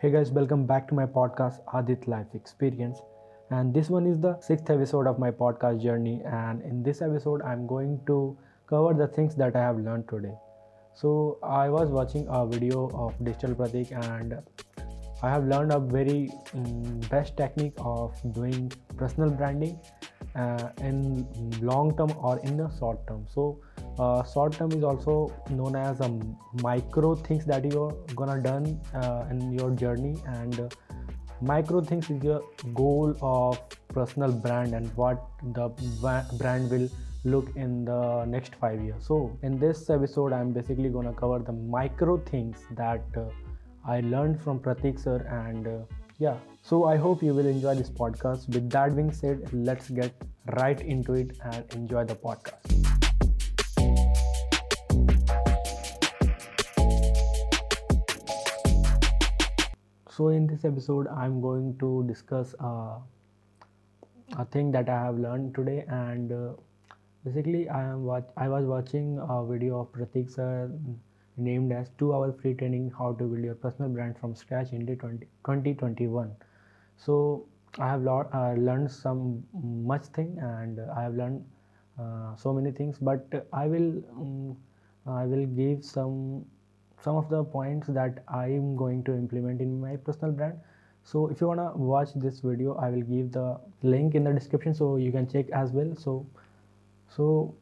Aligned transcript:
Hey 0.00 0.12
guys, 0.12 0.30
welcome 0.30 0.64
back 0.64 0.86
to 0.90 0.94
my 0.94 1.06
podcast 1.06 1.58
Adit 1.74 2.06
Life 2.06 2.28
Experience. 2.32 3.00
And 3.50 3.74
this 3.74 3.90
one 3.90 4.06
is 4.06 4.20
the 4.20 4.38
sixth 4.40 4.70
episode 4.70 5.08
of 5.08 5.18
my 5.18 5.32
podcast 5.32 5.82
journey. 5.82 6.22
And 6.24 6.62
in 6.62 6.84
this 6.84 7.02
episode, 7.02 7.42
I'm 7.42 7.66
going 7.66 7.98
to 8.06 8.38
cover 8.68 8.94
the 8.94 9.08
things 9.08 9.34
that 9.34 9.56
I 9.56 9.60
have 9.60 9.80
learned 9.80 10.08
today. 10.08 10.34
So, 10.94 11.40
I 11.42 11.68
was 11.68 11.90
watching 11.90 12.28
a 12.30 12.46
video 12.46 12.88
of 12.90 13.12
Digital 13.24 13.56
Pratik 13.56 13.90
and 13.90 14.40
I 15.20 15.30
have 15.30 15.48
learned 15.48 15.72
a 15.72 15.80
very 15.80 16.30
um, 16.54 17.00
best 17.10 17.36
technique 17.36 17.74
of 17.78 18.14
doing 18.34 18.70
personal 18.96 19.30
branding 19.30 19.80
uh, 20.34 20.70
in 20.80 21.26
long 21.60 21.96
term 21.96 22.12
or 22.20 22.38
in 22.40 22.56
the 22.56 22.70
short 22.78 23.06
term. 23.06 23.26
So, 23.28 23.60
uh, 23.98 24.24
short 24.24 24.52
term 24.52 24.72
is 24.72 24.84
also 24.84 25.32
known 25.50 25.76
as 25.76 26.00
a 26.00 26.10
micro 26.62 27.14
things 27.14 27.44
that 27.46 27.64
you're 27.64 27.92
gonna 28.14 28.40
done 28.40 28.80
uh, 28.94 29.24
in 29.30 29.52
your 29.52 29.70
journey 29.70 30.16
and 30.26 30.60
uh, 30.60 30.68
micro 31.40 31.80
things 31.80 32.10
is 32.10 32.22
your 32.22 32.42
goal 32.74 33.14
of 33.22 33.58
personal 33.88 34.32
brand 34.32 34.74
and 34.74 34.88
what 34.96 35.24
the 35.54 35.68
brand 36.38 36.70
will 36.70 36.88
look 37.24 37.54
in 37.56 37.84
the 37.84 38.24
next 38.24 38.54
five 38.56 38.80
years 38.80 39.04
so 39.06 39.36
in 39.42 39.58
this 39.58 39.88
episode 39.90 40.32
i'm 40.32 40.52
basically 40.52 40.88
gonna 40.88 41.12
cover 41.12 41.38
the 41.38 41.52
micro 41.52 42.16
things 42.18 42.58
that 42.72 43.04
uh, 43.16 43.24
i 43.84 44.00
learned 44.00 44.40
from 44.40 44.58
pratik 44.58 44.98
sir 44.98 45.18
and 45.46 45.66
uh, 45.66 45.78
yeah. 46.18 46.36
So 46.62 46.84
i 46.84 46.96
hope 46.96 47.22
you 47.22 47.32
will 47.34 47.46
enjoy 47.46 47.74
this 47.74 47.90
podcast. 47.90 48.48
With 48.54 48.70
that 48.70 48.94
being 48.96 49.12
said 49.12 49.48
let's 49.52 49.88
get 49.88 50.12
right 50.56 50.80
into 50.80 51.14
it 51.14 51.36
and 51.44 51.74
enjoy 51.74 52.04
the 52.04 52.16
podcast. 52.16 52.74
So 60.10 60.28
in 60.28 60.48
this 60.48 60.64
episode 60.64 61.06
i'm 61.08 61.40
going 61.40 61.76
to 61.78 62.04
discuss 62.08 62.54
uh, 62.58 62.98
a 64.36 64.44
thing 64.44 64.72
that 64.72 64.88
i 64.88 65.00
have 65.04 65.18
learned 65.18 65.54
today 65.54 65.84
and 65.88 66.32
uh, 66.32 66.48
basically 67.24 67.68
i 67.68 67.82
am 67.82 68.02
what 68.04 68.32
i 68.36 68.48
was 68.48 68.64
watching 68.64 69.18
a 69.28 69.44
video 69.50 69.78
of 69.80 69.92
pratik 69.92 70.28
sir 70.28 70.70
named 71.38 71.72
as 71.72 71.90
2 71.98 72.12
hour 72.14 72.32
free 72.32 72.54
training 72.54 72.90
how 72.98 73.12
to 73.12 73.24
build 73.24 73.44
your 73.44 73.54
personal 73.54 73.90
brand 73.90 74.18
from 74.18 74.34
scratch 74.34 74.72
in 74.72 74.86
20, 74.86 75.26
2021 75.44 76.34
so 76.96 77.46
i 77.78 77.88
have 77.88 78.02
lot, 78.02 78.28
uh, 78.32 78.52
learned 78.54 78.90
some 78.90 79.42
much 79.62 80.04
thing 80.06 80.36
and 80.40 80.80
i 80.96 81.02
have 81.02 81.14
learned 81.14 81.44
uh, 81.98 82.34
so 82.36 82.52
many 82.52 82.70
things 82.70 82.98
but 82.98 83.48
i 83.52 83.66
will 83.66 83.92
um, 84.16 84.56
i 85.06 85.24
will 85.24 85.46
give 85.46 85.84
some 85.84 86.44
some 87.02 87.16
of 87.16 87.28
the 87.28 87.42
points 87.44 87.86
that 87.88 88.22
i 88.28 88.46
am 88.46 88.74
going 88.76 89.02
to 89.04 89.12
implement 89.12 89.60
in 89.60 89.80
my 89.80 89.96
personal 89.96 90.32
brand. 90.32 90.58
So 91.04 91.28
if 91.28 91.40
you 91.40 91.46
want 91.46 91.60
to 91.60 91.78
watch 91.78 92.10
this 92.14 92.40
video 92.40 92.74
i 92.74 92.90
will 92.90 93.02
give 93.02 93.32
the 93.32 93.58
link 93.82 94.14
in 94.14 94.24
the 94.24 94.32
description 94.32 94.74
so 94.74 94.96
you 94.96 95.12
can 95.12 95.28
check 95.28 95.50
as 95.50 95.70
well. 95.72 95.94
So 95.96 96.26
so 97.16 97.54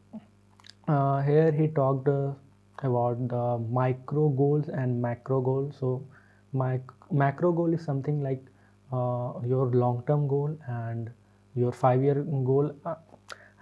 uh, 0.88 1.22
here 1.22 1.52
he 1.52 1.68
talked 1.68 2.08
uh, 2.08 2.32
about 2.82 3.28
the 3.28 3.58
micro 3.70 4.28
goals 4.28 4.68
and 4.68 5.00
macro 5.00 5.40
goals. 5.40 5.76
So 5.78 6.04
my 6.52 6.80
macro 7.10 7.52
goal 7.52 7.72
is 7.72 7.84
something 7.84 8.22
like 8.22 8.44
uh, 8.92 9.32
your 9.46 9.66
long 9.72 10.02
term 10.06 10.28
goal 10.28 10.56
and 10.68 11.10
your 11.54 11.72
five 11.72 12.02
year 12.02 12.22
goal 12.22 12.74
uh, 12.84 12.94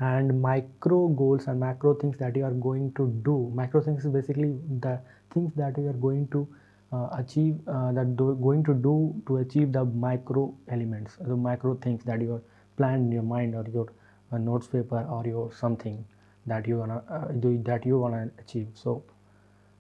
and 0.01 0.41
micro 0.41 1.09
goals 1.09 1.47
and 1.47 1.61
macro 1.61 1.95
things 1.95 2.19
that 2.19 2.37
you 2.37 2.45
are 2.45 2.59
going 2.69 2.93
to 2.95 3.09
do. 3.25 3.51
Macro 3.55 3.81
things 3.81 4.05
is 4.05 4.13
basically 4.13 4.57
the 4.81 5.01
things 5.33 5.53
that 5.55 5.79
you 5.79 5.89
are 5.89 6.01
going 6.09 6.29
to 6.29 6.49
uh, 6.93 7.09
achieve 7.19 7.57
uh, 7.67 7.93
that 7.93 8.17
do, 8.17 8.37
going 8.41 8.63
to 8.65 8.75
do 8.75 9.15
to 9.27 9.39
achieve 9.39 9.73
the 9.73 9.85
micro 9.85 10.55
elements 10.69 11.17
the 11.21 11.37
micro 11.37 11.75
things 11.75 12.05
that 12.05 12.21
you 12.21 12.35
are 12.35 12.43
planned 12.77 13.07
in 13.07 13.13
your 13.13 13.23
mind 13.23 13.55
or 13.55 13.65
your 13.73 13.87
uh, 14.33 14.39
notes 14.39 14.67
paper 14.67 15.07
or 15.11 15.25
your 15.27 15.53
something 15.53 16.05
that 16.47 16.69
you 16.69 16.79
wanna 16.79 17.03
uh, 17.09 17.33
do 17.33 17.61
that 17.65 17.87
you 17.87 17.99
wanna 17.99 18.31
achieve. 18.39 18.69
So 18.75 19.03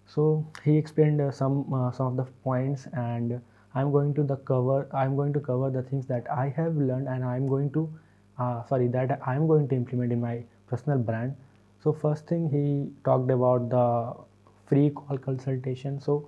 so 0.05 0.45
he 0.63 0.77
explained 0.77 1.21
uh, 1.21 1.31
some 1.31 1.71
uh, 1.73 1.91
some 1.91 2.07
of 2.07 2.17
the 2.17 2.25
points 2.43 2.87
and 2.93 3.39
i'm 3.75 3.91
going 3.91 4.13
to 4.13 4.23
the 4.23 4.37
cover 4.51 4.87
i'm 4.93 5.15
going 5.15 5.33
to 5.33 5.39
cover 5.39 5.69
the 5.69 5.83
things 5.83 6.07
that 6.07 6.29
i 6.31 6.47
have 6.55 6.75
learned 6.75 7.07
and 7.07 7.23
i'm 7.23 7.47
going 7.47 7.69
to 7.71 7.87
uh, 8.37 8.63
sorry 8.65 8.87
that 8.87 9.19
i'm 9.25 9.45
going 9.47 9.67
to 9.67 9.75
implement 9.75 10.11
in 10.11 10.19
my 10.19 10.43
personal 10.67 10.97
brand 10.97 11.35
so 11.83 11.93
first 11.93 12.27
thing 12.27 12.49
he 12.49 12.63
talked 13.05 13.31
about 13.31 13.69
the 13.69 13.85
free 14.65 14.89
call 14.89 15.17
consultation 15.17 15.99
so 15.99 16.27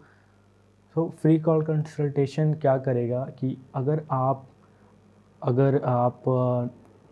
so 0.95 1.13
free 1.22 1.39
call 1.39 1.61
consultation 1.72 2.53
क्या 2.61 2.77
करेगा 2.88 3.25
कि 3.39 3.57
अगर 3.75 4.03
आप 4.11 4.45
अगर 5.44 5.81
आप 5.85 6.23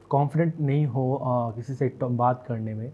confident 0.09 0.59
नहीं 0.59 0.85
हो 0.85 1.53
किसी 1.55 1.73
से 1.73 1.91
बात 2.03 2.43
करने 2.47 2.73
में 2.73 2.91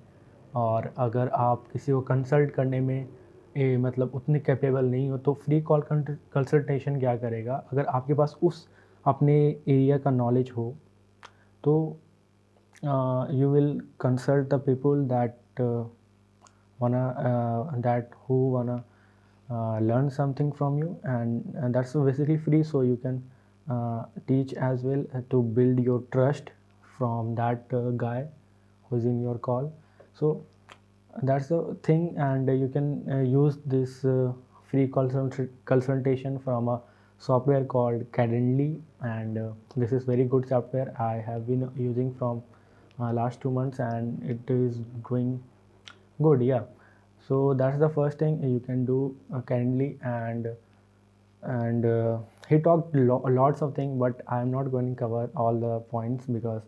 और 0.55 0.93
अगर 0.97 1.29
आप 1.47 1.63
किसी 1.73 1.91
को 1.91 2.01
कंसल्ट 2.01 2.51
करने 2.51 2.79
में 2.79 3.07
ए, 3.56 3.76
मतलब 3.76 4.10
उतने 4.14 4.40
कैपेबल 4.40 4.84
नहीं 4.84 5.08
हो 5.10 5.18
तो 5.18 5.32
फ्री 5.34 5.60
कॉल 5.62 5.82
कंसल्टेशन 5.90 6.98
क्या 7.00 7.16
करेगा? 7.16 7.64
अगर 7.72 7.84
आपके 7.86 8.14
पास 8.14 8.36
उस 8.42 8.68
अपने 9.06 9.34
एरिया 9.68 9.98
का 9.98 10.10
नॉलेज 10.10 10.50
हो 10.56 10.74
तो 11.64 11.96
you 13.34 13.48
will 13.48 13.80
consult 14.00 14.48
the 14.48 14.60
people 14.60 15.04
that 15.08 15.60
wanna 16.82 17.14
that 17.76 18.10
who 18.14 18.34
wanna 18.34 18.82
learn 19.82 20.08
something 20.08 20.52
from 20.52 20.78
you 20.78 20.88
and 21.06 21.42
that's 21.44 21.96
basically 21.96 22.36
free 22.38 22.62
so 22.62 22.82
you 22.82 22.96
can 23.06 23.22
teach 24.26 24.54
as 24.54 24.86
well 24.86 25.06
to 25.30 25.42
build 25.42 25.80
your 25.80 26.06
trust 26.12 26.50
from 26.98 27.34
that 27.34 27.74
guy 27.74 28.28
who 28.92 28.98
in 28.98 29.20
your 29.20 29.36
call 29.36 29.70
so 30.20 30.32
that's 31.22 31.48
the 31.48 31.76
thing 31.82 32.14
and 32.18 32.48
you 32.60 32.68
can 32.68 33.04
uh, 33.10 33.18
use 33.20 33.58
this 33.66 34.04
uh, 34.04 34.32
free 34.70 34.88
consultation 34.88 36.38
from 36.38 36.68
a 36.68 36.80
software 37.18 37.64
called 37.64 38.10
Calendly 38.12 38.80
and 39.02 39.38
uh, 39.38 39.50
this 39.76 39.92
is 39.92 40.04
very 40.04 40.24
good 40.24 40.48
software. 40.48 40.94
I 41.00 41.14
have 41.30 41.46
been 41.46 41.70
using 41.76 42.14
from 42.14 42.42
last 42.98 43.40
two 43.40 43.50
months 43.50 43.78
and 43.78 44.22
it 44.28 44.50
is 44.52 44.78
doing 45.08 45.42
good 46.22 46.42
yeah. 46.42 46.62
So 47.28 47.54
that's 47.54 47.78
the 47.78 47.88
first 47.88 48.18
thing 48.18 48.42
you 48.42 48.60
can 48.60 48.84
do 48.84 49.16
uh, 49.34 49.40
and 50.02 50.48
and 51.42 51.84
uh, 51.86 52.18
he 52.48 52.58
talked 52.58 52.94
lo- 52.94 53.24
lots 53.28 53.62
of 53.62 53.74
things 53.74 53.98
but 53.98 54.20
i'm 54.28 54.50
not 54.50 54.70
going 54.70 54.94
to 54.94 54.98
cover 55.00 55.30
all 55.36 55.58
the 55.64 55.80
points 55.94 56.26
because 56.26 56.62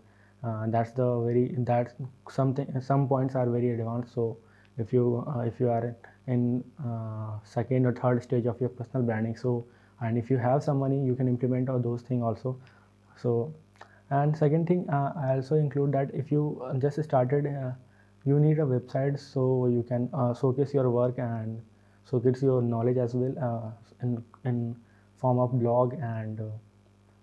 uh, 0.44 0.66
that's 0.68 0.90
the 0.92 1.20
very 1.20 1.54
that's 1.58 1.94
something 2.28 2.80
some 2.80 3.06
points 3.08 3.34
are 3.34 3.48
very 3.48 3.70
advanced. 3.70 4.14
So 4.14 4.38
if 4.76 4.92
you 4.92 5.24
uh, 5.28 5.40
if 5.40 5.60
you 5.60 5.70
are 5.70 5.94
in 6.26 6.64
uh, 6.84 7.38
second 7.44 7.86
or 7.86 7.92
third 7.92 8.22
stage 8.22 8.46
of 8.46 8.60
your 8.60 8.70
personal 8.70 9.04
branding 9.04 9.36
so 9.36 9.64
and 10.00 10.18
if 10.18 10.30
you 10.30 10.38
have 10.38 10.62
some 10.62 10.78
money 10.78 11.04
you 11.04 11.14
can 11.14 11.28
implement 11.28 11.68
all 11.68 11.78
those 11.78 12.02
things 12.02 12.22
also. 12.22 12.56
So 13.16 13.54
and 14.10 14.36
second 14.36 14.66
thing 14.66 14.88
uh, 14.90 15.12
i 15.16 15.36
also 15.36 15.54
include 15.54 15.92
that 15.92 16.10
if 16.12 16.30
you 16.30 16.40
just 16.80 17.02
started 17.02 17.46
uh, 17.46 17.70
you 18.24 18.38
need 18.38 18.58
a 18.58 18.66
website 18.72 19.18
so 19.18 19.66
you 19.66 19.82
can 19.82 20.10
uh, 20.12 20.34
showcase 20.34 20.74
your 20.74 20.90
work 20.90 21.18
and 21.18 21.62
showcase 22.10 22.42
your 22.42 22.60
knowledge 22.60 22.98
as 22.98 23.14
well 23.14 23.74
in 24.02 24.22
in 24.44 24.76
form 25.16 25.38
of 25.38 25.58
blog 25.58 25.94
and 25.94 26.42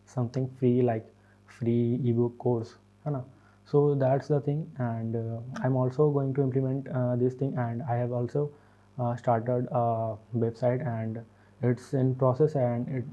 something 0.06 0.50
free 0.60 0.82
like 0.82 1.06
free 1.46 2.00
ebook 2.06 2.38
course 2.38 2.76
so 3.66 3.96
that's 3.96 4.28
the 4.28 4.40
thing 4.42 4.70
and 4.78 5.16
uh, 5.16 5.40
i'm 5.64 5.76
also 5.76 6.10
going 6.10 6.34
to 6.34 6.42
implement 6.42 6.88
uh, 6.90 7.16
this 7.16 7.34
thing 7.34 7.54
and 7.58 7.84
i 7.84 7.96
have 7.96 8.12
also 8.12 8.50
uh, 9.00 9.16
started 9.16 9.68
a 9.72 10.16
website 10.36 10.86
and 10.86 11.20
it's 11.62 11.94
in 11.94 12.16
process 12.16 12.56
and 12.56 12.88
it 12.88 13.06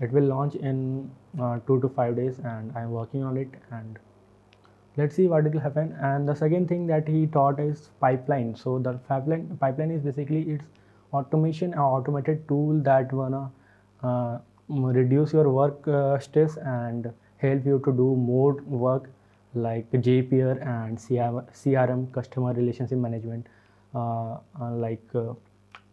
it 0.00 0.12
will 0.12 0.24
launch 0.24 0.54
in 0.54 1.10
uh, 1.40 1.58
2 1.66 1.80
to 1.80 1.88
5 1.88 2.16
days 2.16 2.38
and 2.38 2.76
i'm 2.76 2.90
working 2.90 3.22
on 3.22 3.36
it 3.36 3.48
and 3.70 3.98
let's 4.98 5.14
see 5.14 5.28
what 5.28 5.46
it 5.46 5.52
will 5.52 5.60
happen. 5.60 5.96
And 6.00 6.28
the 6.28 6.34
second 6.34 6.68
thing 6.68 6.86
that 6.88 7.06
he 7.06 7.26
taught 7.28 7.60
is 7.60 7.90
pipeline. 8.00 8.56
So 8.56 8.78
the 8.80 8.94
pipeline 9.08 9.56
pipeline 9.60 9.92
is 9.92 10.02
basically 10.02 10.40
it's 10.54 10.64
automation 11.12 11.74
automated 11.74 12.48
tool 12.48 12.80
that 12.82 13.12
wanna 13.12 13.50
reduce 14.68 15.32
your 15.32 15.48
work 15.50 15.88
stress 16.20 16.56
and 16.56 17.12
help 17.38 17.66
you 17.66 17.80
to 17.84 17.92
do 17.92 18.14
more 18.16 18.54
work 18.66 19.10
like 19.54 19.90
Zapier 19.92 20.60
and 20.66 20.98
CRM, 20.98 22.12
customer 22.12 22.52
relationship 22.52 22.98
management, 22.98 23.46
uh, 23.94 24.36
uh, 24.60 24.70
like 24.72 25.02
uh, 25.14 25.32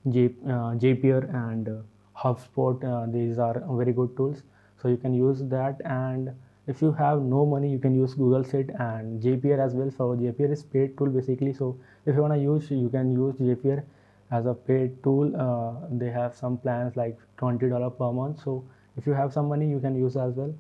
J, 0.10 0.30
uh, 0.48 0.72
and 0.72 1.70
uh, 1.70 1.82
HubSpot. 2.18 3.12
These 3.12 3.40
are 3.40 3.64
very 3.70 3.94
good 3.94 4.16
tools. 4.18 4.44
So 4.82 4.90
you 4.90 4.98
can 4.98 5.14
use 5.14 5.42
that. 5.46 5.82
And 5.86 6.32
if 6.68 6.82
you 6.82 6.92
have 6.94 7.22
no 7.22 7.46
money, 7.46 7.70
you 7.72 7.80
can 7.80 7.96
use 7.96 8.14
Google 8.14 8.44
Sheet 8.44 8.70
and 8.80 9.22
Zapier 9.22 9.60
as 9.60 9.74
well. 9.74 9.92
So 9.92 10.16
Zapier 10.16 10.52
is 10.52 10.64
paid 10.64 10.98
tool 10.98 11.08
basically. 11.08 11.54
So 11.54 11.78
if 12.06 12.16
you 12.16 12.22
want 12.22 12.34
to 12.34 12.40
use, 12.40 12.70
you 12.72 12.90
can 12.90 13.12
use 13.12 13.36
Zapier. 13.36 13.84
as 14.32 14.46
a 14.46 14.54
paid 14.54 15.02
tool 15.04 15.36
uh, 15.36 15.74
they 15.92 16.10
have 16.10 16.36
some 16.36 16.58
plans 16.58 16.96
like 16.96 17.18
$20 17.38 17.98
per 17.98 18.12
month 18.12 18.42
so 18.44 18.64
if 18.98 19.06
you 19.06 19.14
have 19.14 19.32
some 19.32 19.48
money 19.48 19.68
you 19.70 19.80
can 19.80 19.96
use 19.96 20.18
as 20.18 20.34
well 20.34 20.54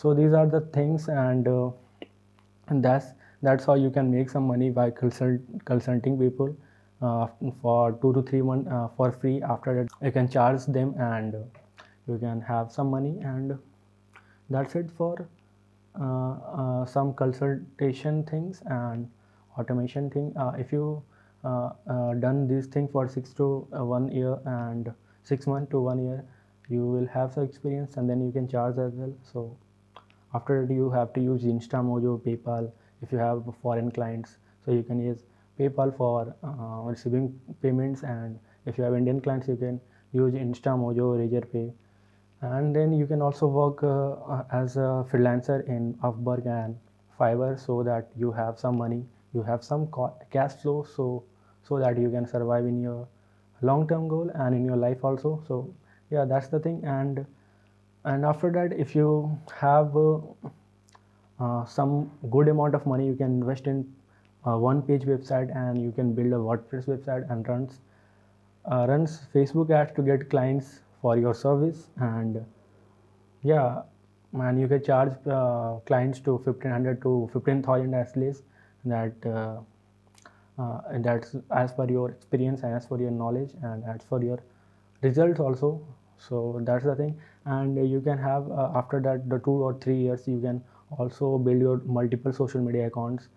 so 0.00 0.14
these 0.14 0.32
are 0.32 0.46
the 0.46 0.60
things 0.74 1.08
and, 1.08 1.48
uh, 1.48 1.70
and 2.68 2.84
that's 2.84 3.06
that's 3.42 3.64
how 3.64 3.74
you 3.74 3.90
can 3.90 4.10
make 4.10 4.30
some 4.30 4.46
money 4.46 4.70
by 4.70 4.90
consult, 4.90 5.40
consulting 5.64 6.18
people 6.18 6.56
uh, 7.02 7.26
for 7.62 7.92
two 8.02 8.12
to 8.12 8.22
three 8.22 8.42
months 8.42 8.70
uh, 8.70 8.88
for 8.96 9.10
free. 9.10 9.42
After 9.42 9.74
that 9.74 10.06
you 10.06 10.12
can 10.12 10.28
charge 10.28 10.66
them 10.66 10.94
and 10.98 11.34
you 12.06 12.18
can 12.18 12.40
have 12.40 12.70
some 12.70 12.90
money. 12.90 13.18
And 13.22 13.58
that's 14.50 14.76
it 14.76 14.90
for 14.96 15.28
uh, 16.00 16.32
uh, 16.60 16.86
some 16.86 17.12
consultation 17.14 18.22
things 18.24 18.62
and 18.66 19.10
automation 19.58 20.10
thing. 20.10 20.32
Uh, 20.36 20.52
if 20.58 20.72
you 20.72 21.02
done 21.44 22.46
this 22.46 22.66
thing 22.66 22.88
for 22.88 23.08
six 23.08 23.32
to 23.34 23.66
one 23.70 24.10
year 24.12 24.38
and 24.44 24.92
six 25.24 25.46
months 25.46 25.70
to 25.70 25.80
one 25.80 26.04
year 26.04 26.24
you 26.68 26.84
will 26.86 27.06
have 27.06 27.32
some 27.32 27.44
experience 27.44 27.96
and 27.96 28.08
then 28.08 28.24
you 28.24 28.30
can 28.30 28.46
charge 28.46 28.78
as 28.78 28.92
well. 28.92 29.12
So 29.32 29.56
after 30.34 30.66
that 30.66 30.72
you 30.72 30.90
have 30.90 31.12
to 31.14 31.20
use 31.20 31.44
instamojo 31.44 32.20
paypal 32.26 32.70
if 33.02 33.12
you 33.12 33.18
have 33.18 33.42
foreign 33.62 33.90
clients. 33.90 34.38
So 34.64 34.72
you 34.72 34.82
can 34.82 35.00
use 35.00 35.24
paypal 35.58 35.96
for 35.96 36.34
uh, 36.42 36.82
receiving 36.88 37.38
payments 37.62 38.02
and 38.02 38.38
if 38.66 38.78
you 38.78 38.84
have 38.84 38.94
indian 38.94 39.20
clients 39.20 39.48
you 39.48 39.56
can 39.56 39.80
use 40.12 40.34
instamojo 40.34 41.06
razorpay 41.20 41.72
and 42.40 42.76
then 42.76 42.92
you 42.92 43.06
can 43.06 43.22
also 43.22 43.46
work 43.46 43.82
uh, 43.82 44.12
uh, 44.34 44.44
as 44.52 44.76
a 44.76 45.04
freelancer 45.10 45.66
in 45.66 45.94
upwork 46.08 46.46
and 46.46 46.76
fiverr 47.18 47.58
so 47.58 47.82
that 47.82 48.10
you 48.16 48.30
have 48.30 48.58
some 48.58 48.78
money 48.78 49.04
you 49.34 49.42
have 49.42 49.64
some 49.64 49.88
cash 50.30 50.52
flow 50.62 50.84
so 50.96 51.24
so 51.68 51.78
that 51.78 51.98
you 51.98 52.10
can 52.10 52.26
survive 52.26 52.64
in 52.64 52.80
your 52.80 53.06
long 53.62 53.86
term 53.88 54.08
goal 54.08 54.30
and 54.34 54.54
in 54.54 54.64
your 54.64 54.76
life 54.76 55.04
also. 55.04 55.42
So 55.46 55.74
yeah 56.10 56.24
that's 56.24 56.48
the 56.48 56.60
thing. 56.60 56.82
And 56.84 57.26
and 58.12 58.24
after 58.24 58.50
that 58.56 58.72
if 58.86 58.94
you 58.94 59.10
have 59.60 59.96
uh, 59.96 60.18
uh, 61.40 61.64
some 61.64 62.10
good 62.30 62.48
amount 62.48 62.74
of 62.74 62.86
money 62.86 63.06
you 63.06 63.14
can 63.14 63.38
invest 63.40 63.66
in 63.66 63.86
a 64.44 64.58
one 64.58 64.82
page 64.82 65.02
website 65.02 65.54
and 65.60 65.82
you 65.82 65.92
can 65.92 66.12
build 66.14 66.32
a 66.32 66.42
wordpress 66.48 66.86
website 66.92 67.30
and 67.30 67.48
runs 67.48 67.80
uh, 68.72 68.86
runs 68.88 69.20
facebook 69.34 69.70
ads 69.70 69.92
to 69.94 70.02
get 70.02 70.28
clients 70.30 70.80
for 71.00 71.16
your 71.16 71.34
service. 71.34 71.88
And 71.96 72.44
yeah 73.42 73.82
and 74.32 74.60
you 74.60 74.68
can 74.68 74.82
charge 74.84 75.12
uh, 75.26 75.76
clients 75.86 76.20
to 76.20 76.32
1500 76.32 77.00
to 77.02 77.30
15000 77.32 77.94
as 77.94 78.14
least 78.16 78.42
that 78.84 79.14
uh, 79.26 79.58
uh, 80.60 80.80
that's 80.98 81.34
as 81.50 81.72
per 81.72 81.88
your 81.88 82.10
experience 82.10 82.62
and 82.62 82.74
as 82.74 82.86
per 82.86 83.00
your 83.00 83.10
knowledge 83.10 83.52
and 83.62 83.84
as 83.84 84.02
for 84.08 84.22
your 84.22 84.38
results 85.02 85.40
also. 85.40 85.80
So 86.18 86.60
that's 86.62 86.84
the 86.84 86.96
thing 86.96 87.18
and 87.56 87.76
you 87.90 88.00
can 88.00 88.18
have 88.18 88.50
uh, 88.50 88.70
after 88.74 89.00
that 89.00 89.28
the 89.28 89.38
two 89.40 89.56
or 89.68 89.74
three 89.84 89.96
years 89.96 90.26
you 90.28 90.40
can 90.40 90.62
also 90.98 91.38
build 91.38 91.60
your 91.60 91.78
multiple 91.98 92.32
social 92.32 92.60
media 92.60 92.86
accounts 92.88 93.28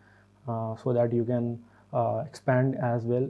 uh, 0.48 0.76
so 0.76 0.94
that 0.94 1.14
you 1.14 1.24
can 1.26 1.60
uh, 1.94 2.24
expand 2.26 2.76
as 2.76 3.04
well. 3.04 3.30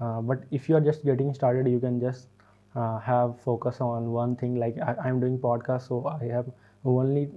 Uh, 0.00 0.20
but 0.20 0.42
if 0.50 0.68
you 0.68 0.76
are 0.76 0.80
just 0.80 1.04
getting 1.04 1.32
started 1.34 1.68
you 1.68 1.78
can 1.80 2.00
just 2.00 2.28
uh, 2.76 2.98
have 2.98 3.40
focus 3.40 3.80
on 3.80 4.10
one 4.12 4.36
thing. 4.36 4.56
Like 4.56 4.76
I, 4.80 5.08
am 5.08 5.20
doing 5.20 5.38
podcast 5.38 5.88
so 5.88 6.06
i 6.08 6.24
have 6.26 6.46
only 6.84 7.30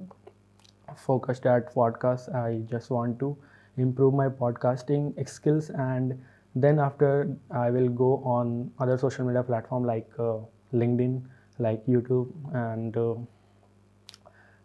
focused 0.95 1.45
at 1.45 1.74
podcast. 1.74 2.33
I 2.33 2.62
just 2.69 2.89
want 2.89 3.19
to 3.19 3.38
improve 3.77 4.13
my 4.13 4.30
podcasting 4.30 5.13
skills 5.30 5.69
and 5.69 6.18
then 6.57 6.80
after 6.80 7.36
i 7.51 7.69
will 7.69 7.89
go 7.89 8.12
on 8.33 8.72
other 8.80 8.98
social 8.98 9.25
media 9.25 9.44
platform 9.44 9.83
like 9.83 10.10
uh, 10.18 10.38
linkedin 10.74 11.22
like 11.60 11.86
youtube 11.86 12.30
and 12.54 12.98
uh, 12.98 13.16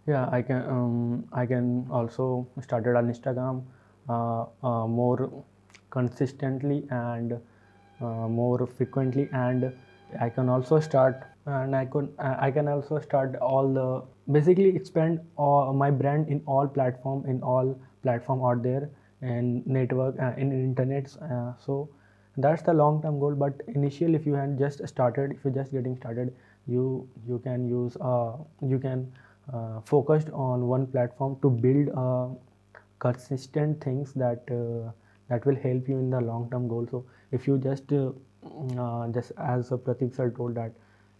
yeah 0.07 0.29
i 0.33 0.43
can 0.43 0.63
um, 0.69 1.25
i 1.33 1.47
can 1.47 1.87
also 1.91 2.47
started 2.61 2.97
on 2.97 3.13
instagram 3.13 3.63
uh, 4.09 4.45
uh, 4.65 4.87
more 4.87 5.45
consistently 5.91 6.87
and 6.91 7.33
uh, 8.01 8.05
more 8.05 8.67
frequently 8.67 9.29
and 9.33 9.73
i 10.21 10.29
can 10.29 10.49
also 10.49 10.81
start 10.81 11.23
and 11.47 11.77
i 11.77 11.85
could 11.85 12.09
i 12.19 12.51
can 12.51 12.69
also 12.69 12.99
start 12.99 13.37
all 13.37 13.73
the 13.73 14.03
basically 14.33 14.75
expand 14.75 15.21
all, 15.37 15.73
my 15.73 15.91
brand 15.91 16.29
in 16.29 16.43
all 16.47 16.67
platform 16.67 17.25
in 17.27 17.43
all 17.43 17.79
platform 18.03 18.43
out 18.43 18.63
there 18.63 18.91
and 19.23 19.67
network 19.67 20.19
uh, 20.19 20.33
in 20.37 20.53
internet 20.53 21.17
uh, 21.23 21.53
so 21.59 21.89
that's 22.37 22.63
the 22.63 22.73
long 22.73 23.03
term 23.03 23.19
goal 23.19 23.35
but 23.35 23.61
initially 23.69 24.15
if 24.15 24.27
you 24.27 24.35
had 24.35 24.59
just 24.59 24.87
started 24.89 25.33
if 25.33 25.45
you're 25.45 25.53
just 25.53 25.73
getting 25.73 25.97
started 25.97 26.35
you 26.71 27.09
you 27.29 27.39
can 27.39 27.69
use 27.69 27.97
uh, 28.01 28.33
you 28.67 28.79
can 28.79 29.13
uh, 29.53 29.81
focused 29.85 30.31
on 30.31 30.67
one 30.69 30.87
platform 30.87 31.37
to 31.43 31.51
build 31.51 31.89
uh, 31.97 32.29
consistent 32.99 33.83
things 33.83 34.13
that 34.15 34.53
uh, 34.59 34.91
that 35.29 35.45
will 35.47 35.57
help 35.57 35.89
you 35.89 35.99
in 35.99 36.11
the 36.11 36.21
long 36.21 36.49
term 36.51 36.69
goal. 36.69 36.87
So 36.91 37.05
if 37.33 37.47
you 37.47 37.59
just 37.59 37.93
uh, 37.93 38.13
mm, 38.45 39.15
just 39.15 39.33
as 39.39 39.71
Pratik 39.71 40.15
sir 40.15 40.31
told 40.31 40.55
that 40.55 40.73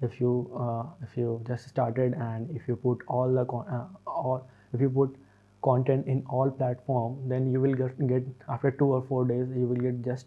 if 0.03 0.21
you 0.21 0.33
if 1.03 1.17
you 1.17 1.43
just 1.47 1.69
started 1.69 2.15
and 2.15 2.51
if 2.57 2.69
you 2.69 2.77
put 2.77 3.03
all 3.07 3.33
the 3.33 3.45
all 4.07 4.47
if 4.73 4.81
you 4.81 4.89
put 4.89 5.17
content 5.63 6.07
in 6.07 6.23
all 6.29 6.51
platform 6.51 7.17
then 7.29 7.51
you 7.53 7.61
will 7.61 7.75
get, 7.75 8.07
get 8.09 8.25
after 8.49 8.71
two 8.71 8.87
or 8.87 9.03
four 9.03 9.27
days 9.27 9.49
you 9.55 9.67
will 9.67 9.83
get 9.89 10.03
just 10.03 10.27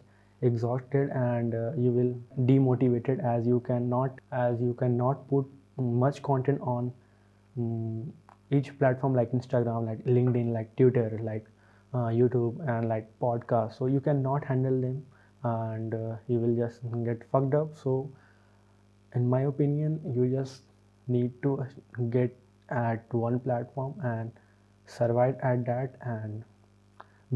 exhausted 0.49 1.09
and 1.11 1.55
uh, 1.55 1.71
you 1.77 1.91
will 1.91 2.13
demotivated 2.51 3.23
as 3.33 3.47
you 3.47 3.59
cannot 3.67 4.19
as 4.31 4.61
you 4.61 4.73
cannot 4.73 5.27
put 5.29 5.45
much 5.77 6.21
content 6.23 6.59
on 6.61 6.91
um, 7.57 8.11
each 8.51 8.77
platform 8.79 9.13
like 9.19 9.31
instagram 9.31 9.85
like 9.89 10.03
linkedin 10.17 10.53
like 10.53 10.75
twitter 10.75 11.19
like 11.23 11.45
uh, 11.93 12.09
youtube 12.19 12.59
and 12.67 12.89
like 12.89 13.07
podcast. 13.19 13.77
So 13.77 13.85
you 13.87 13.99
cannot 13.99 14.43
handle 14.45 14.81
them 14.81 15.05
and 15.43 15.93
uh, 15.93 16.15
you 16.27 16.39
will 16.39 16.55
just 16.55 16.81
get 17.05 17.21
fucked 17.31 17.53
up. 17.53 17.75
So 17.77 18.09
in 19.17 19.27
my 19.29 19.41
opinion 19.49 19.93
you 20.15 20.23
just 20.29 20.63
need 21.07 21.31
to 21.43 21.51
get 22.09 22.35
at 22.69 23.13
one 23.13 23.39
platform 23.39 23.93
and 24.03 24.31
survive 24.85 25.35
at 25.51 25.65
that 25.65 25.95
and 26.01 26.43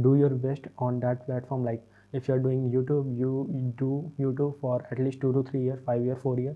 do 0.01 0.15
your 0.15 0.30
best 0.30 0.68
on 0.77 1.00
that 1.01 1.25
platform. 1.25 1.63
Like 1.63 1.83
if 2.13 2.27
you're 2.27 2.39
doing 2.39 2.69
youtube 2.71 3.18
you 3.18 3.31
do 3.77 4.12
youtube 4.19 4.59
for 4.62 4.86
at 4.92 5.00
least 5.00 5.21
two 5.21 5.31
to 5.33 5.44
three 5.50 5.62
years 5.62 5.80
five 5.86 6.01
year 6.04 6.15
four 6.15 6.39
year. 6.39 6.56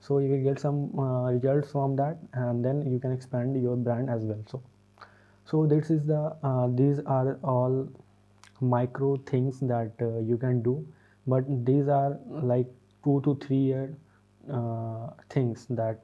So 0.00 0.18
you 0.18 0.30
will 0.30 0.42
get 0.44 0.60
some 0.60 0.98
uh, 0.98 1.30
results 1.32 1.72
from 1.72 1.96
that 1.96 2.18
and 2.34 2.62
then 2.64 2.90
you 2.92 2.98
can 2.98 3.10
expand 3.12 3.60
your 3.62 3.76
brand 3.76 4.10
as 4.10 4.22
well. 4.24 4.42
So 4.50 4.62
so 5.46 5.66
this 5.66 5.90
is 5.90 6.04
the 6.06 6.36
uh, 6.42 6.68
these 6.74 7.00
are 7.06 7.38
all 7.42 7.88
micro 8.60 9.16
things 9.16 9.60
that 9.60 9.92
uh, 10.02 10.18
you 10.18 10.36
can 10.36 10.62
do. 10.62 10.86
But 11.26 11.44
these 11.64 11.88
are 11.88 12.18
like 12.28 12.66
two 13.02 13.20
to 13.24 13.34
three 13.46 13.56
year 13.56 13.96
uh, 14.52 15.10
things 15.30 15.66
that 15.70 16.00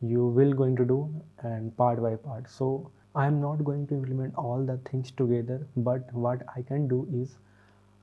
you 0.00 0.26
will 0.26 0.52
going 0.52 0.76
to 0.76 0.84
do 0.84 1.12
and 1.42 1.76
part 1.76 2.00
by 2.02 2.14
part. 2.16 2.48
So 2.48 2.90
i 3.16 3.26
am 3.26 3.40
not 3.40 3.64
going 3.64 3.86
to 3.88 3.94
implement 3.94 4.36
all 4.36 4.64
the 4.64 4.76
things 4.88 5.10
together 5.20 5.66
but 5.88 6.12
what 6.12 6.42
i 6.56 6.62
can 6.62 6.86
do 6.92 6.98
is 7.20 7.32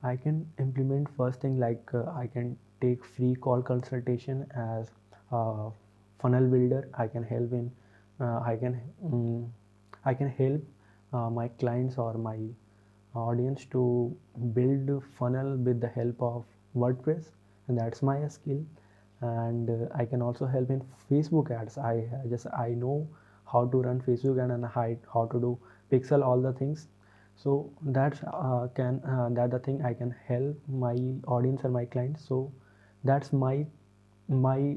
I 0.02 0.16
can 0.16 0.46
implement 0.58 1.08
first 1.16 1.40
thing 1.40 1.58
like 1.58 1.90
uh, 1.92 2.04
I 2.10 2.26
can 2.26 2.56
take 2.80 3.04
free 3.04 3.34
call 3.34 3.62
consultation 3.62 4.46
as 4.54 4.90
a 5.32 5.70
funnel 6.20 6.46
builder. 6.46 6.88
I 6.96 7.06
can 7.08 7.22
help 7.22 7.52
in 7.52 7.70
uh, 8.20 8.40
I 8.40 8.56
can 8.56 8.80
um, 9.04 9.52
I 10.04 10.14
can 10.14 10.28
help 10.28 10.62
uh, 11.12 11.30
my 11.30 11.48
clients 11.48 11.98
or 11.98 12.14
my 12.14 12.38
audience 13.14 13.64
to 13.66 14.16
build 14.54 15.02
funnel 15.18 15.56
with 15.56 15.80
the 15.80 15.88
help 15.88 16.22
of 16.22 16.44
WordPress 16.76 17.26
and 17.66 17.78
that's 17.78 18.02
my 18.02 18.28
skill 18.28 18.64
and 19.20 19.70
uh, 19.70 19.88
I 19.94 20.04
can 20.04 20.22
also 20.22 20.46
help 20.46 20.70
in 20.70 20.82
Facebook 21.10 21.50
ads. 21.50 21.78
I 21.78 22.04
just 22.28 22.46
I 22.56 22.68
know 22.70 23.08
how 23.50 23.66
to 23.66 23.82
run 23.82 24.00
Facebook 24.00 24.42
and, 24.42 24.52
and 24.52 24.64
how 25.12 25.26
to 25.32 25.40
do 25.40 25.58
pixel 25.90 26.24
all 26.24 26.40
the 26.40 26.52
things 26.52 26.86
so 27.42 27.70
that's 27.82 28.20
uh, 28.24 28.66
can 28.74 29.00
uh, 29.04 29.28
that 29.30 29.52
the 29.52 29.58
thing 29.60 29.80
i 29.84 29.94
can 29.94 30.14
help 30.26 30.56
my 30.68 30.96
audience 31.28 31.60
or 31.64 31.70
my 31.70 31.84
clients. 31.84 32.26
So 32.26 32.52
that's 33.04 33.32
my 33.32 33.64
my 34.28 34.76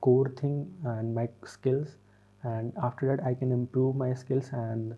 core 0.00 0.30
thing 0.40 0.72
and 0.84 1.14
my 1.14 1.28
skills. 1.44 1.96
And 2.42 2.72
after 2.82 3.06
that 3.06 3.24
i 3.24 3.34
can 3.34 3.52
improve 3.52 3.94
my 3.96 4.12
skills 4.14 4.50
and 4.52 4.96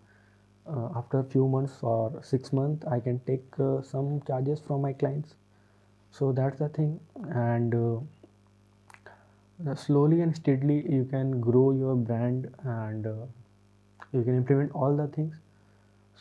uh, 0.67 0.89
after 0.97 1.19
a 1.19 1.25
few 1.25 1.49
months 1.49 1.83
or 1.83 2.23
six 2.23 2.53
months 2.53 2.87
i 2.87 2.99
can 3.01 3.19
take 3.27 3.45
uh, 3.59 3.83
some 3.83 4.23
charges 4.27 4.61
from 4.61 4.81
my 4.81 4.95
clients. 4.95 5.35
So 6.11 6.33
that's 6.33 6.59
the 6.59 6.69
thing. 6.71 6.99
And 7.31 7.75
uh, 7.75 7.99
slowly 9.75 10.23
and 10.23 10.35
steadily 10.35 10.91
you 10.91 11.05
can 11.05 11.41
grow 11.41 11.73
your 11.73 11.95
brand 11.95 12.51
and 12.65 13.07
uh, 13.07 13.27
you 14.13 14.23
can 14.23 14.37
implement 14.37 14.73
all 14.73 14.97
the 14.97 15.09
things 15.09 15.37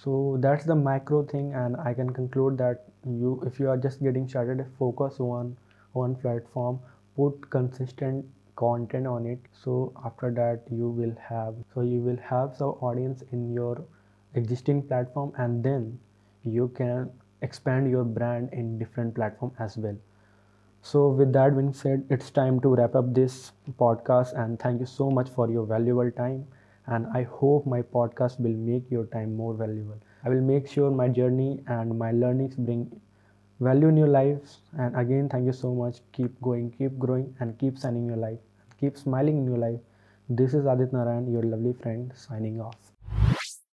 so 0.03 0.37
that's 0.39 0.65
the 0.65 0.75
macro 0.75 1.23
thing 1.31 1.53
and 1.53 1.75
i 1.89 1.93
can 1.93 2.11
conclude 2.19 2.57
that 2.57 2.85
you 3.21 3.41
if 3.45 3.59
you 3.59 3.69
are 3.69 3.77
just 3.77 4.01
getting 4.03 4.27
started 4.27 4.65
focus 4.77 5.19
on 5.19 5.55
one 5.93 6.15
platform 6.15 6.79
put 7.15 7.49
consistent 7.49 8.25
content 8.55 9.07
on 9.07 9.25
it. 9.25 9.39
So 9.63 9.93
after 10.05 10.31
that 10.31 10.63
you 10.69 10.89
will 10.89 11.15
have 11.27 11.55
so 11.73 11.81
you 11.81 11.99
will 12.01 12.19
have 12.29 12.55
some 12.57 12.75
audience 12.89 13.23
in 13.31 13.53
your 13.53 13.81
existing 14.35 14.83
platform 14.83 15.31
and 15.37 15.63
then 15.63 15.97
you 16.43 16.67
can 16.79 17.09
expand 17.41 17.89
your 17.89 18.03
brand 18.03 18.49
in 18.51 18.77
different 18.77 19.15
platform 19.15 19.51
as 19.59 19.77
well. 19.77 19.97
So 20.81 21.07
with 21.09 21.33
that 21.33 21.55
being 21.55 21.73
said 21.73 22.05
it's 22.09 22.29
time 22.31 22.59
to 22.61 22.75
wrap 22.75 22.95
up 22.95 23.13
this 23.13 23.51
podcast 23.79 24.37
and 24.37 24.59
thank 24.59 24.79
you 24.81 24.85
so 24.85 25.09
much 25.09 25.29
for 25.29 25.49
your 25.49 25.65
valuable 25.65 26.11
time 26.11 26.47
and 26.95 27.07
i 27.19 27.21
hope 27.39 27.65
my 27.73 27.81
podcast 27.95 28.39
will 28.45 28.57
make 28.69 28.89
your 28.91 29.05
time 29.15 29.35
more 29.35 29.53
valuable. 29.53 29.99
I 30.23 30.29
will 30.29 30.41
make 30.41 30.67
sure 30.67 30.91
my 30.91 31.07
journey 31.07 31.63
and 31.67 31.97
my 31.97 32.11
learnings 32.11 32.55
bring 32.55 32.81
value 33.59 33.87
in 33.89 33.97
your 33.97 34.07
lives. 34.07 34.59
And 34.77 34.95
again 34.97 35.29
thank 35.29 35.45
you 35.45 35.53
so 35.53 35.73
much. 35.73 36.01
Keep 36.13 36.41
going 36.41 36.71
keep 36.77 36.97
growing 36.99 37.33
and 37.39 37.57
keep 37.57 37.79
shining 37.79 38.07
your 38.07 38.17
life. 38.17 38.39
Keep 38.79 38.97
smiling 38.97 39.37
in 39.37 39.45
your 39.53 39.57
life. 39.67 39.79
This 40.29 40.53
is 40.61 40.65
adit 40.75 40.93
narayan 40.99 41.31
your 41.37 41.43
lovely 41.55 41.73
friend 41.83 42.11
signing 42.27 42.59
off 42.69 42.88